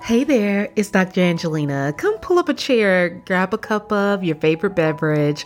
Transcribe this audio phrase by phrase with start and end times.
[0.00, 1.20] Hey there, it's Dr.
[1.20, 1.92] Angelina.
[1.98, 5.44] Come pull up a chair, grab a cup of your favorite beverage,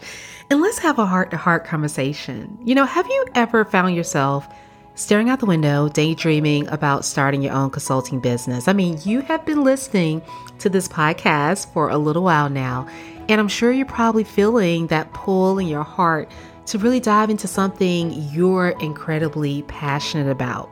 [0.50, 2.56] and let's have a heart to heart conversation.
[2.62, 4.46] You know, have you ever found yourself
[4.94, 8.68] staring out the window, daydreaming about starting your own consulting business?
[8.68, 10.22] I mean, you have been listening
[10.60, 12.86] to this podcast for a little while now,
[13.28, 16.30] and I'm sure you're probably feeling that pull in your heart
[16.66, 20.70] to really dive into something you're incredibly passionate about.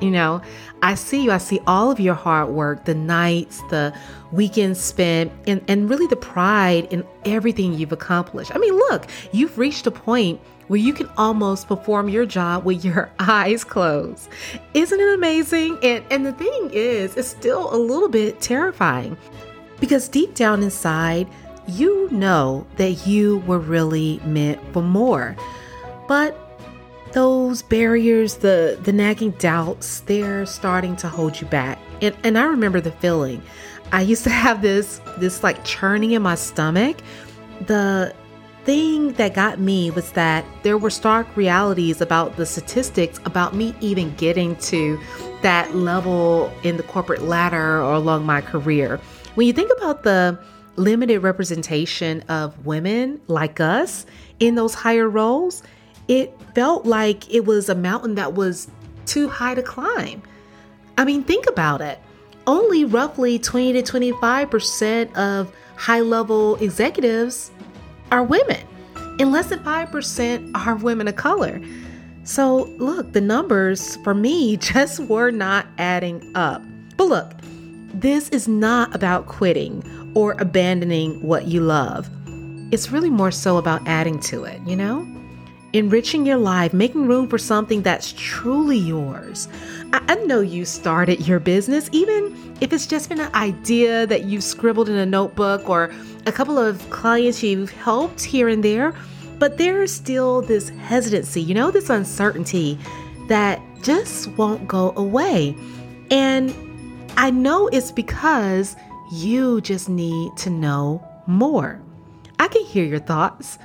[0.00, 0.40] You know,
[0.82, 1.30] I see you.
[1.30, 3.94] I see all of your hard work, the nights, the
[4.32, 8.50] weekends spent, and, and really the pride in everything you've accomplished.
[8.54, 12.84] I mean, look, you've reached a point where you can almost perform your job with
[12.84, 14.28] your eyes closed.
[14.72, 15.78] Isn't it amazing?
[15.82, 19.16] And, and the thing is, it's still a little bit terrifying
[19.80, 21.26] because deep down inside,
[21.66, 25.36] you know that you were really meant for more.
[26.08, 26.49] But
[27.12, 31.78] those barriers, the the nagging doubts, they're starting to hold you back.
[32.00, 33.42] And and I remember the feeling.
[33.92, 36.98] I used to have this this like churning in my stomach.
[37.66, 38.14] The
[38.64, 43.74] thing that got me was that there were stark realities about the statistics about me
[43.80, 45.00] even getting to
[45.42, 49.00] that level in the corporate ladder or along my career.
[49.34, 50.38] When you think about the
[50.76, 54.06] limited representation of women like us
[54.38, 55.62] in those higher roles,
[56.10, 58.68] it felt like it was a mountain that was
[59.06, 60.20] too high to climb.
[60.98, 62.00] I mean, think about it.
[62.48, 67.52] Only roughly 20 to 25% of high level executives
[68.10, 68.66] are women,
[69.20, 71.60] and less than 5% are women of color.
[72.24, 76.60] So, look, the numbers for me just were not adding up.
[76.96, 77.32] But look,
[77.94, 79.84] this is not about quitting
[80.16, 82.10] or abandoning what you love.
[82.72, 85.06] It's really more so about adding to it, you know?
[85.72, 89.48] Enriching your life, making room for something that's truly yours.
[89.92, 94.24] I, I, know you started your business, even if it's just been an idea that
[94.24, 95.92] you've scribbled in a notebook or
[96.26, 98.94] a couple of clients you've helped here and there,
[99.38, 102.78] but there's still this hesitancy, you know, this uncertainty
[103.28, 105.56] that just won't go away.
[106.10, 106.54] And
[107.16, 108.76] I know it's because
[109.12, 111.80] you just need to know more.
[112.38, 113.58] I can hear your thoughts.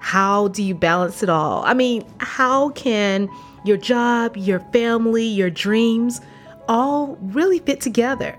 [0.00, 1.62] How do you balance it all?
[1.64, 3.28] I mean, how can
[3.64, 6.20] your job, your family, your dreams
[6.68, 8.36] all really fit together?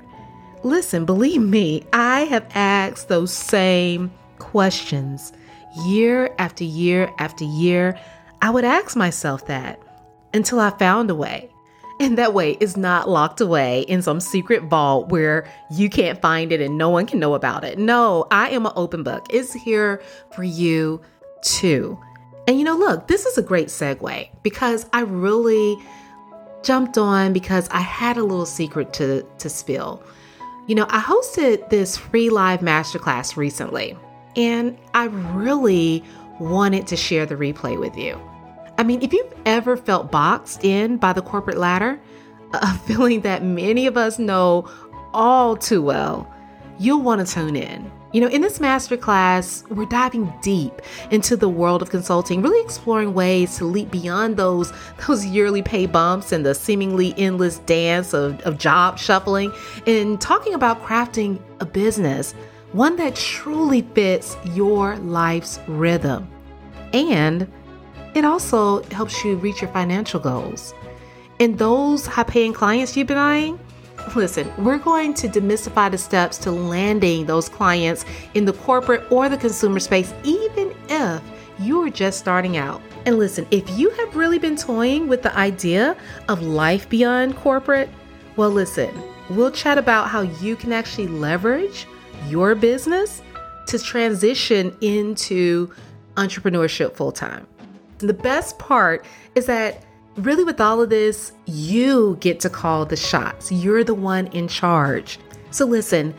[0.64, 5.34] Listen, believe me, I have asked those same questions
[5.86, 7.98] year after year after year.
[8.42, 9.80] I would ask myself that
[10.34, 11.50] until I found a way.
[12.00, 16.52] And that way is not locked away in some secret vault where you can't find
[16.52, 17.78] it and no one can know about it.
[17.78, 19.28] No, I am an open book.
[19.30, 20.02] It's here
[20.34, 21.00] for you
[21.42, 21.98] too.
[22.48, 25.78] And you know, look, this is a great segue because I really
[26.64, 30.04] jumped on because I had a little secret to, to spill.
[30.68, 33.98] You know, I hosted this free live masterclass recently,
[34.36, 36.04] and I really
[36.40, 38.20] wanted to share the replay with you.
[38.78, 42.00] I mean, if you've ever felt boxed in by the corporate ladder,
[42.54, 44.70] a feeling that many of us know
[45.14, 46.32] all too well,
[46.80, 51.48] you'll want to tune in you know, in this masterclass, we're diving deep into the
[51.48, 54.74] world of consulting, really exploring ways to leap beyond those
[55.08, 59.54] those yearly pay bumps and the seemingly endless dance of, of job shuffling,
[59.88, 62.34] and talking about crafting a business,
[62.74, 66.30] one that truly fits your life's rhythm.
[66.94, 67.50] And
[68.14, 70.74] it also helps you reach your financial goals.
[71.40, 73.60] And those high paying clients you've been eyeing,
[74.16, 79.30] Listen, we're going to demystify the steps to landing those clients in the corporate or
[79.30, 81.22] the consumer space, even if
[81.60, 82.82] you are just starting out.
[83.06, 85.96] And listen, if you have really been toying with the idea
[86.28, 87.90] of life beyond corporate,
[88.36, 88.90] well, listen,
[89.30, 91.88] we'll chat about how you can actually leverage
[92.28, 93.22] your business
[93.68, 95.72] to transition into
[96.16, 97.48] entrepreneurship full time.
[98.00, 99.84] The best part is that
[100.18, 103.52] Really, with all of this, you get to call the shots.
[103.52, 105.20] You're the one in charge.
[105.52, 106.14] So, listen,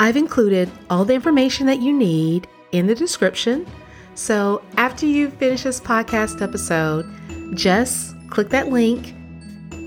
[0.00, 3.66] I've included all the information that you need in the description.
[4.14, 7.06] So, after you finish this podcast episode,
[7.54, 9.14] just click that link,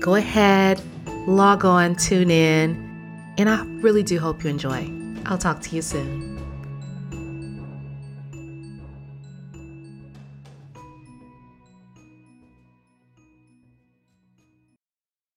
[0.00, 0.82] go ahead,
[1.26, 4.90] log on, tune in, and I really do hope you enjoy.
[5.26, 6.31] I'll talk to you soon.